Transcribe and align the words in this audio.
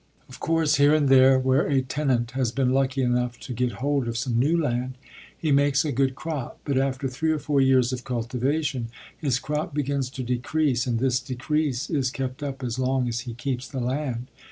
Of 0.27 0.39
course, 0.39 0.77
here 0.77 0.95
and 0.95 1.09
there 1.09 1.37
where 1.37 1.67
a 1.67 1.83
tenant 1.83 2.31
has 2.31 2.51
been 2.51 2.71
lucky 2.73 3.03
enough 3.03 3.39
to 3.41 3.53
get 3.53 3.73
hold 3.73 4.07
of 4.07 4.17
some 4.17 4.39
new 4.39 4.59
land, 4.59 4.97
he 5.37 5.51
makes 5.51 5.85
a 5.85 5.91
good 5.91 6.15
crop, 6.15 6.57
but 6.65 6.75
after 6.75 7.07
three 7.07 7.29
or 7.29 7.37
four 7.37 7.61
years 7.61 7.93
of 7.93 8.03
cultivation, 8.03 8.87
his 9.15 9.37
crop 9.37 9.75
begins 9.75 10.09
to 10.17 10.23
decrease 10.23 10.87
and 10.87 10.97
this 10.97 11.19
decrease 11.19 11.87
is 11.91 12.09
kept 12.09 12.41
up 12.41 12.63
as 12.63 12.79
long 12.79 13.07
as 13.07 13.19
he 13.29 13.35
keeps 13.35 13.67
the 13.67 13.79
land. 13.79 14.25